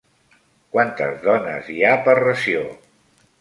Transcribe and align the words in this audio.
Quantes 0.75 1.19
dones 1.25 1.69
hi 1.75 1.77
ha 1.85 1.93
per 2.09 2.17
ració? 2.23 2.65